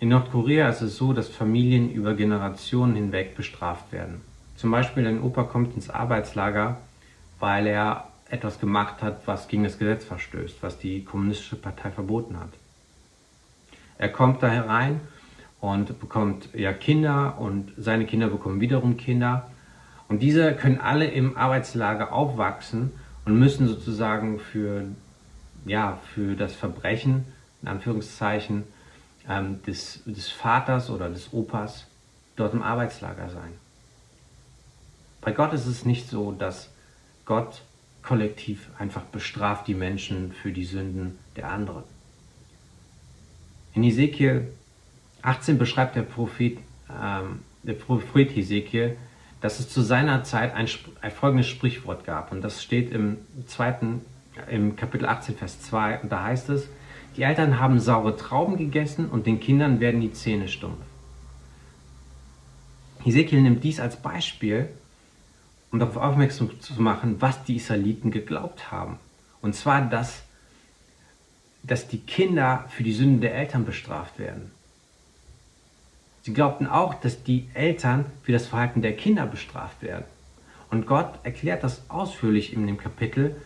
In 0.00 0.08
Nordkorea 0.08 0.70
ist 0.70 0.80
es 0.80 0.96
so, 0.96 1.12
dass 1.12 1.28
Familien 1.28 1.90
über 1.92 2.14
Generationen 2.14 2.94
hinweg 2.94 3.36
bestraft 3.36 3.92
werden. 3.92 4.22
Zum 4.56 4.70
Beispiel 4.70 5.06
ein 5.06 5.22
Opa 5.22 5.42
kommt 5.42 5.74
ins 5.74 5.90
Arbeitslager, 5.90 6.78
weil 7.38 7.66
er 7.66 8.08
etwas 8.30 8.58
gemacht 8.58 9.02
hat, 9.02 9.26
was 9.26 9.46
gegen 9.46 9.62
das 9.62 9.78
Gesetz 9.78 10.06
verstößt, 10.06 10.62
was 10.62 10.78
die 10.78 11.04
kommunistische 11.04 11.56
Partei 11.56 11.90
verboten 11.90 12.40
hat. 12.40 12.48
Er 13.98 14.08
kommt 14.08 14.42
da 14.42 14.48
herein 14.48 15.02
und 15.60 16.00
bekommt 16.00 16.48
ja 16.54 16.72
Kinder 16.72 17.38
und 17.38 17.70
seine 17.76 18.06
Kinder 18.06 18.28
bekommen 18.28 18.62
wiederum 18.62 18.96
Kinder. 18.96 19.50
Und 20.08 20.22
diese 20.22 20.54
können 20.54 20.80
alle 20.80 21.08
im 21.08 21.36
Arbeitslager 21.36 22.10
aufwachsen 22.10 22.92
und 23.26 23.38
müssen 23.38 23.68
sozusagen 23.68 24.40
für, 24.40 24.86
ja, 25.66 25.98
für 26.14 26.36
das 26.36 26.54
Verbrechen, 26.54 27.26
in 27.60 27.68
Anführungszeichen, 27.68 28.64
ähm, 29.28 29.62
des, 29.62 30.02
des 30.04 30.30
Vaters 30.30 30.90
oder 30.90 31.08
des 31.08 31.32
Opas 31.32 31.86
dort 32.36 32.54
im 32.54 32.62
Arbeitslager 32.62 33.28
sein. 33.30 33.52
Bei 35.20 35.32
Gott 35.32 35.52
ist 35.52 35.66
es 35.66 35.84
nicht 35.84 36.08
so, 36.08 36.32
dass 36.32 36.70
Gott 37.26 37.62
kollektiv 38.02 38.70
einfach 38.78 39.02
bestraft 39.02 39.66
die 39.66 39.74
Menschen 39.74 40.32
für 40.32 40.52
die 40.52 40.64
Sünden 40.64 41.18
der 41.36 41.50
anderen. 41.50 41.84
In 43.74 43.84
Ezekiel 43.84 44.48
18 45.22 45.58
beschreibt 45.58 45.96
der 45.96 46.02
Prophet, 46.02 46.58
ähm, 46.90 47.40
der 47.62 47.74
Prophet 47.74 48.36
Ezekiel, 48.36 48.96
dass 49.40 49.60
es 49.60 49.68
zu 49.68 49.82
seiner 49.82 50.24
Zeit 50.24 50.54
ein, 50.54 50.68
ein, 51.00 51.10
folgendes 51.10 51.46
Sprichwort 51.46 52.04
gab. 52.04 52.32
Und 52.32 52.42
das 52.42 52.62
steht 52.62 52.90
im 52.92 53.18
zweiten, 53.46 54.02
im 54.50 54.76
Kapitel 54.76 55.06
18, 55.06 55.36
Vers 55.36 55.60
2. 55.62 56.00
Und 56.00 56.12
da 56.12 56.24
heißt 56.24 56.48
es, 56.50 56.68
die 57.16 57.22
Eltern 57.22 57.58
haben 57.58 57.80
saure 57.80 58.16
Trauben 58.16 58.56
gegessen 58.56 59.08
und 59.08 59.26
den 59.26 59.40
Kindern 59.40 59.80
werden 59.80 60.00
die 60.00 60.12
Zähne 60.12 60.48
stumpf. 60.48 60.78
Ezekiel 63.04 63.40
nimmt 63.40 63.64
dies 63.64 63.80
als 63.80 63.96
Beispiel, 63.96 64.68
um 65.72 65.78
darauf 65.78 65.96
aufmerksam 65.96 66.60
zu 66.60 66.80
machen, 66.80 67.20
was 67.20 67.44
die 67.44 67.56
Israeliten 67.56 68.10
geglaubt 68.10 68.70
haben. 68.70 68.98
Und 69.40 69.54
zwar, 69.54 69.82
dass, 69.82 70.22
dass 71.62 71.88
die 71.88 72.00
Kinder 72.00 72.66
für 72.68 72.82
die 72.82 72.92
Sünden 72.92 73.20
der 73.20 73.34
Eltern 73.34 73.64
bestraft 73.64 74.18
werden. 74.18 74.50
Sie 76.22 76.34
glaubten 76.34 76.66
auch, 76.66 76.94
dass 76.94 77.22
die 77.22 77.48
Eltern 77.54 78.04
für 78.22 78.32
das 78.32 78.46
Verhalten 78.46 78.82
der 78.82 78.94
Kinder 78.94 79.26
bestraft 79.26 79.82
werden. 79.82 80.04
Und 80.70 80.86
Gott 80.86 81.18
erklärt 81.22 81.64
das 81.64 81.88
ausführlich 81.88 82.52
in 82.52 82.66
dem 82.66 82.76
Kapitel 82.76 83.36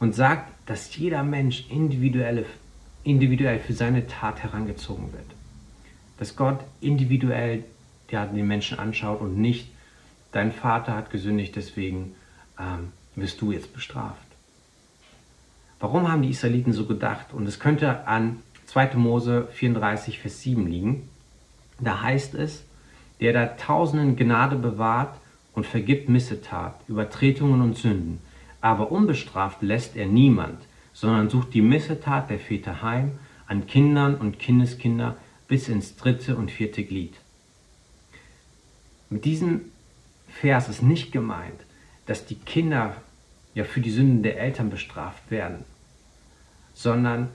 und 0.00 0.14
sagt, 0.14 0.52
dass 0.66 0.94
jeder 0.96 1.22
Mensch 1.22 1.66
individuell, 1.70 2.44
individuell 3.04 3.58
für 3.58 3.72
seine 3.72 4.06
Tat 4.06 4.42
herangezogen 4.42 5.12
wird. 5.12 5.26
Dass 6.18 6.36
Gott 6.36 6.60
individuell 6.80 7.64
ja, 8.10 8.26
den 8.26 8.46
Menschen 8.46 8.78
anschaut 8.78 9.20
und 9.20 9.38
nicht, 9.38 9.68
dein 10.32 10.52
Vater 10.52 10.94
hat 10.94 11.10
gesündigt, 11.10 11.56
deswegen 11.56 12.14
ähm, 12.58 12.92
wirst 13.14 13.40
du 13.40 13.52
jetzt 13.52 13.72
bestraft. 13.72 14.18
Warum 15.80 16.10
haben 16.10 16.22
die 16.22 16.30
Israeliten 16.30 16.72
so 16.72 16.86
gedacht? 16.86 17.32
Und 17.32 17.46
es 17.46 17.60
könnte 17.60 18.06
an 18.06 18.42
2. 18.66 18.94
Mose 18.94 19.48
34, 19.52 20.18
Vers 20.18 20.40
7 20.40 20.66
liegen. 20.66 21.08
Da 21.80 22.02
heißt 22.02 22.34
es, 22.34 22.64
der 23.20 23.32
da 23.32 23.46
Tausenden 23.46 24.16
Gnade 24.16 24.56
bewahrt 24.56 25.14
und 25.54 25.66
vergibt 25.66 26.08
Missetat, 26.08 26.74
Übertretungen 26.88 27.60
und 27.60 27.76
Sünden, 27.76 28.20
aber 28.60 28.90
unbestraft 28.90 29.62
lässt 29.62 29.96
er 29.96 30.06
niemand, 30.06 30.58
sondern 30.94 31.28
sucht 31.28 31.52
die 31.52 31.60
Missetat 31.60 32.30
der 32.30 32.38
Väter 32.38 32.80
heim 32.80 33.18
an 33.46 33.66
Kindern 33.66 34.14
und 34.14 34.38
Kindeskinder 34.38 35.16
bis 35.46 35.68
ins 35.68 35.96
dritte 35.96 36.36
und 36.36 36.50
vierte 36.50 36.84
Glied. 36.84 37.14
Mit 39.10 39.26
diesem 39.26 39.60
Vers 40.28 40.68
ist 40.68 40.82
nicht 40.82 41.12
gemeint, 41.12 41.60
dass 42.06 42.24
die 42.24 42.36
Kinder 42.36 42.96
ja 43.54 43.64
für 43.64 43.80
die 43.80 43.90
Sünden 43.90 44.22
der 44.22 44.40
Eltern 44.40 44.70
bestraft 44.70 45.30
werden, 45.30 45.64
sondern 46.72 47.28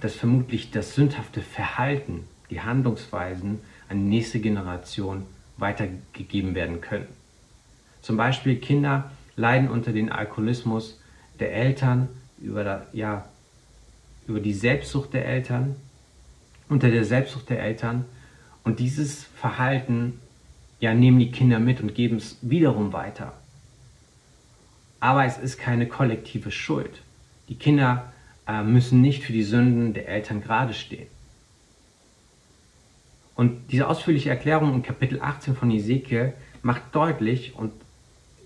dass 0.00 0.14
vermutlich 0.14 0.70
das 0.70 0.94
sündhafte 0.94 1.42
Verhalten, 1.42 2.24
die 2.50 2.60
Handlungsweisen 2.60 3.60
an 3.88 3.98
die 3.98 4.16
nächste 4.16 4.40
Generation 4.40 5.26
weitergegeben 5.56 6.54
werden 6.54 6.80
können. 6.80 7.08
Zum 8.00 8.16
Beispiel 8.16 8.56
Kinder 8.56 9.10
leiden 9.36 9.68
unter 9.68 9.92
dem 9.92 10.10
Alkoholismus 10.10 11.00
der 11.40 11.52
Eltern, 11.52 12.08
über, 12.40 12.64
der, 12.64 12.86
ja, 12.92 13.28
über 14.26 14.40
die 14.40 14.52
Selbstsucht 14.52 15.12
der 15.14 15.26
Eltern, 15.26 15.76
unter 16.68 16.90
der 16.90 17.04
Selbstsucht 17.04 17.50
der 17.50 17.62
Eltern. 17.62 18.04
Und 18.64 18.78
dieses 18.78 19.24
Verhalten 19.24 20.20
ja, 20.80 20.94
nehmen 20.94 21.18
die 21.18 21.32
Kinder 21.32 21.58
mit 21.58 21.80
und 21.80 21.94
geben 21.94 22.16
es 22.16 22.36
wiederum 22.42 22.92
weiter. 22.92 23.32
Aber 25.00 25.24
es 25.24 25.38
ist 25.38 25.58
keine 25.58 25.86
kollektive 25.86 26.50
Schuld. 26.50 27.02
Die 27.48 27.54
Kinder 27.54 28.12
äh, 28.46 28.62
müssen 28.62 29.00
nicht 29.00 29.22
für 29.22 29.32
die 29.32 29.42
Sünden 29.42 29.94
der 29.94 30.08
Eltern 30.08 30.42
gerade 30.42 30.74
stehen. 30.74 31.06
Und 33.34 33.70
diese 33.70 33.86
ausführliche 33.86 34.30
Erklärung 34.30 34.74
in 34.74 34.82
Kapitel 34.82 35.20
18 35.20 35.54
von 35.54 35.70
Ezekiel 35.70 36.32
macht 36.62 36.82
deutlich 36.92 37.54
und 37.54 37.72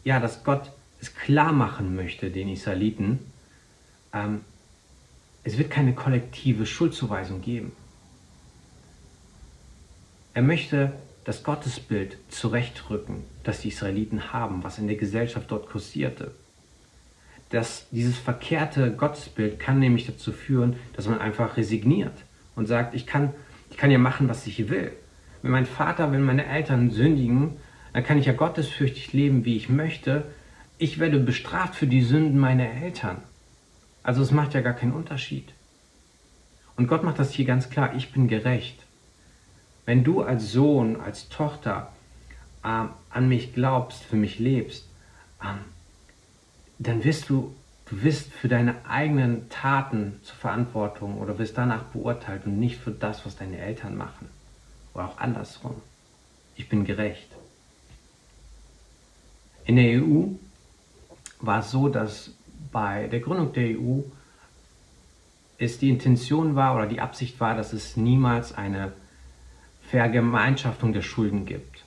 ja, 0.05 0.21
dass 0.21 0.45
Gott 0.45 0.71
es 1.01 1.15
klar 1.15 1.53
machen 1.53 1.97
möchte 1.97 2.31
den 2.31 2.49
Israeliten, 2.49 3.19
ähm, 4.13 4.43
es 5.45 5.59
wird 5.59 5.71
keine 5.71 5.95
kollektive 5.95 6.67
Schuldzuweisung 6.67 7.41
geben. 7.41 7.73
Er 10.35 10.43
möchte 10.43 10.93
das 11.25 11.43
Gottesbild 11.43 12.17
zurechtrücken, 12.29 13.25
das 13.45 13.61
die 13.61 13.69
Israeliten 13.69 14.33
haben, 14.33 14.65
was 14.65 14.79
in 14.79 14.87
der 14.87 14.97
Gesellschaft 14.97 15.51
dort 15.51 15.69
kursierte. 15.69 16.33
Das, 17.51 17.87
dieses 17.91 18.17
verkehrte 18.17 18.93
Gottesbild 18.93 19.61
kann 19.61 19.79
nämlich 19.79 20.07
dazu 20.07 20.33
führen, 20.33 20.77
dass 20.95 21.07
man 21.07 21.21
einfach 21.21 21.57
resigniert 21.57 22.15
und 22.57 22.67
sagt, 22.67 22.95
ich 22.95 23.07
kann, 23.07 23.35
ich 23.71 23.77
kann 23.77 23.91
ja 23.91 23.99
machen, 23.99 24.29
was 24.29 24.47
ich 24.47 24.71
will. 24.71 24.93
Wenn 25.43 25.51
mein 25.51 25.67
Vater, 25.67 26.13
wenn 26.13 26.23
meine 26.23 26.47
Eltern 26.47 26.91
sündigen, 26.91 27.57
dann 27.93 28.05
kann 28.05 28.17
ich 28.17 28.27
ja 28.27 28.33
gottesfürchtig 28.33 29.13
leben, 29.13 29.45
wie 29.45 29.57
ich 29.57 29.69
möchte. 29.69 30.25
Ich 30.79 30.99
werde 30.99 31.19
bestraft 31.19 31.75
für 31.75 31.87
die 31.87 32.03
Sünden 32.03 32.39
meiner 32.39 32.71
Eltern. 32.71 33.19
Also 34.03 34.23
es 34.23 34.31
macht 34.31 34.55
ja 34.55 34.61
gar 34.61 34.75
keinen 34.75 34.93
Unterschied. 34.93 35.53
Und 36.77 36.89
Gott 36.89 37.05
macht 37.05 37.19
das 37.19 37.33
hier 37.33 37.45
ganz 37.45 37.71
klar, 37.71 37.95
ich 37.95 38.13
bin 38.13 38.29
gerecht. 38.29 38.83
Wenn 39.85 40.05
du 40.05 40.23
als 40.23 40.53
Sohn, 40.53 41.01
als 41.01 41.29
Tochter 41.29 41.93
ähm, 42.65 42.91
an 43.11 43.29
mich 43.29 43.53
glaubst, 43.53 44.03
für 44.03 44.17
mich 44.17 44.39
lebst, 44.39 44.89
ähm, 45.43 45.59
dann 46.79 47.05
wirst 47.05 47.29
du, 47.29 47.55
du 47.87 48.03
wirst 48.03 48.33
für 48.33 48.49
deine 48.49 48.87
eigenen 48.87 49.49
Taten 49.51 50.21
zur 50.23 50.37
Verantwortung 50.37 51.19
oder 51.19 51.39
wirst 51.39 51.59
danach 51.59 51.85
beurteilt 51.85 52.47
und 52.47 52.59
nicht 52.59 52.79
für 52.79 52.91
das, 52.91 53.27
was 53.27 53.37
deine 53.37 53.59
Eltern 53.59 53.97
machen. 53.97 54.29
Oder 54.95 55.07
auch 55.07 55.19
andersrum. 55.19 55.81
Ich 56.57 56.69
bin 56.69 56.85
gerecht. 56.85 57.29
In 59.65 59.77
der 59.77 60.03
EU 60.03 60.25
war 61.41 61.61
es 61.61 61.71
so, 61.71 61.89
dass 61.89 62.33
bei 62.73 63.07
der 63.09 63.21
Gründung 63.21 63.53
der 63.53 63.79
EU 63.79 64.01
es 65.59 65.79
die 65.79 65.91
Intention 65.91 66.57
war 66.57 66.75
oder 66.75 66.87
die 66.87 67.01
Absicht 67.01 67.39
war, 67.39 67.55
dass 67.55 67.73
es 67.73 67.97
niemals 67.97 68.53
eine 68.53 68.93
Vergemeinschaftung 69.89 70.93
der 70.93 71.03
Schulden 71.03 71.47
gibt. 71.47 71.85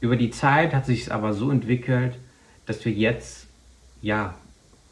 Über 0.00 0.16
die 0.16 0.30
Zeit 0.30 0.74
hat 0.74 0.86
sich 0.86 1.02
es 1.02 1.08
aber 1.08 1.32
so 1.32 1.50
entwickelt, 1.50 2.16
dass 2.66 2.84
wir 2.84 2.92
jetzt, 2.92 3.48
ja, 4.02 4.34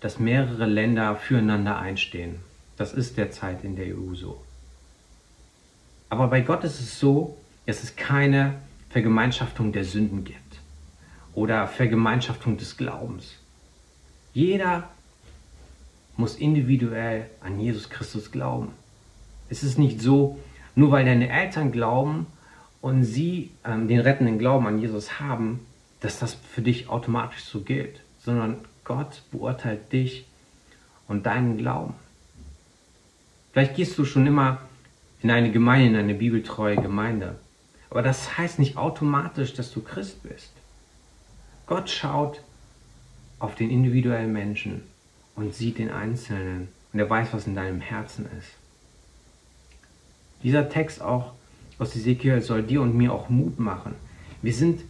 dass 0.01 0.19
mehrere 0.19 0.67
Länder 0.67 1.15
füreinander 1.17 1.79
einstehen. 1.79 2.41
Das 2.77 2.93
ist 2.93 3.17
derzeit 3.17 3.63
in 3.63 3.77
der 3.77 3.97
EU 3.97 4.15
so. 4.15 4.43
Aber 6.09 6.29
bei 6.29 6.41
Gott 6.41 6.65
ist 6.65 6.81
es 6.81 6.99
so, 6.99 7.37
dass 7.67 7.83
es 7.83 7.97
keine 7.97 8.55
Vergemeinschaftung 8.91 9.73
der 9.73 9.85
Sünden 9.85 10.25
gibt 10.25 10.61
oder 11.35 11.67
Vergemeinschaftung 11.69 12.57
des 12.57 12.77
Glaubens. 12.77 13.37
Jeder 14.37 14.91
muss 16.19 16.37
individuell 16.37 17.31
an 17.41 17.59
Jesus 17.59 17.89
Christus 17.89 18.31
glauben. 18.31 18.73
Es 19.49 19.63
ist 19.63 19.79
nicht 19.79 20.03
so, 20.03 20.39
nur 20.75 20.91
weil 20.91 21.07
deine 21.07 21.31
Eltern 21.31 21.73
glauben 21.73 22.27
und 22.83 23.03
sie 23.03 23.51
ähm, 23.65 23.89
den 23.89 23.99
rettenden 23.99 24.39
Glauben 24.39 24.67
an 24.67 24.79
Jesus 24.79 25.21
haben, 25.21 25.61
dass 26.01 26.19
das 26.19 26.35
für 26.35 26.61
dich 26.61 26.91
automatisch 26.91 27.45
so 27.45 27.63
gilt, 27.63 28.03
sondern 28.19 28.59
Gott 28.85 29.23
beurteilt 29.33 29.91
dich 29.91 30.27
und 31.09 31.25
deinen 31.25 31.57
Glauben. 31.57 31.95
Vielleicht 33.55 33.75
gehst 33.75 33.97
du 33.97 34.05
schon 34.05 34.27
immer 34.27 34.61
in 35.23 35.31
eine 35.31 35.51
Gemeinde, 35.51 35.89
in 35.89 35.97
eine 35.97 36.15
bibeltreue 36.15 36.77
Gemeinde. 36.77 37.37
Aber 37.89 38.03
das 38.03 38.37
heißt 38.37 38.59
nicht 38.59 38.77
automatisch, 38.77 39.55
dass 39.55 39.73
du 39.73 39.81
Christ 39.81 40.23
bist. 40.25 40.53
Gott 41.67 41.89
schaut 41.89 42.43
auf 43.39 43.55
den 43.55 43.71
individuellen 43.71 44.33
Menschen 44.33 44.83
und 45.35 45.55
sieht 45.55 45.79
den 45.79 45.91
Einzelnen 45.91 46.69
und 46.93 46.99
er 47.01 47.11
weiß, 47.11 47.29
was 47.33 47.47
in 47.47 47.55
deinem 47.55 47.81
Herzen 47.81 48.27
ist. 48.39 48.49
Dieser 50.43 50.69
Text 50.69 51.03
auch 51.03 51.33
aus 51.79 51.95
Ezekiel 51.95 52.41
soll 52.41 52.63
dir 52.63 52.81
und 52.81 52.97
mir 52.97 53.13
auch 53.13 53.29
Mut 53.29 53.59
machen. 53.59 53.95
Wir 54.43 54.53
sind 54.53 54.83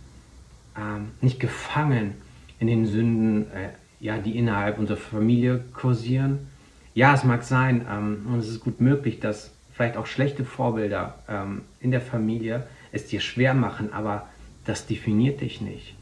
ähm, 0.76 1.08
nicht 1.20 1.40
gefangen 1.40 2.14
in 2.58 2.66
den 2.68 2.86
Sünden, 2.86 3.50
äh, 3.52 3.70
ja, 4.00 4.18
die 4.18 4.36
innerhalb 4.36 4.78
unserer 4.78 4.96
Familie 4.96 5.64
kursieren. 5.72 6.46
Ja, 6.94 7.14
es 7.14 7.24
mag 7.24 7.42
sein, 7.42 7.86
ähm, 7.90 8.26
und 8.30 8.38
es 8.38 8.48
ist 8.48 8.60
gut 8.60 8.80
möglich, 8.80 9.20
dass 9.20 9.50
vielleicht 9.72 9.96
auch 9.96 10.06
schlechte 10.06 10.44
Vorbilder 10.44 11.18
ähm, 11.28 11.62
in 11.80 11.90
der 11.90 12.00
Familie 12.00 12.66
es 12.92 13.06
dir 13.06 13.20
schwer 13.20 13.54
machen, 13.54 13.92
aber 13.92 14.28
das 14.64 14.86
definiert 14.86 15.40
dich 15.40 15.60
nicht. 15.60 15.94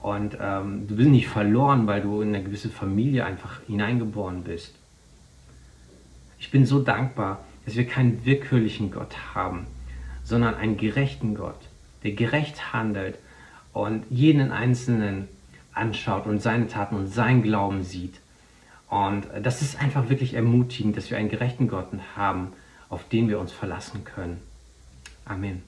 Und 0.00 0.36
ähm, 0.40 0.86
du 0.86 0.96
bist 0.96 1.08
nicht 1.08 1.28
verloren, 1.28 1.86
weil 1.86 2.02
du 2.02 2.22
in 2.22 2.34
eine 2.34 2.44
gewisse 2.44 2.68
Familie 2.68 3.24
einfach 3.24 3.60
hineingeboren 3.66 4.44
bist. 4.44 4.74
Ich 6.38 6.50
bin 6.50 6.66
so 6.66 6.80
dankbar, 6.80 7.44
dass 7.64 7.76
wir 7.76 7.86
keinen 7.86 8.24
willkürlichen 8.24 8.90
Gott 8.90 9.34
haben, 9.34 9.66
sondern 10.22 10.54
einen 10.54 10.76
gerechten 10.76 11.34
Gott, 11.34 11.60
der 12.04 12.12
gerecht 12.12 12.72
handelt 12.72 13.18
und 13.72 14.04
jeden 14.08 14.52
Einzelnen 14.52 15.28
anschaut 15.72 16.26
und 16.26 16.40
seine 16.40 16.68
Taten 16.68 16.96
und 16.96 17.08
sein 17.08 17.42
Glauben 17.42 17.82
sieht. 17.82 18.20
Und 18.88 19.26
das 19.42 19.62
ist 19.62 19.80
einfach 19.80 20.08
wirklich 20.08 20.34
ermutigend, 20.34 20.96
dass 20.96 21.10
wir 21.10 21.18
einen 21.18 21.28
gerechten 21.28 21.68
Gott 21.68 21.88
haben, 22.16 22.52
auf 22.88 23.06
den 23.08 23.28
wir 23.28 23.38
uns 23.38 23.52
verlassen 23.52 24.04
können. 24.04 24.38
Amen. 25.24 25.62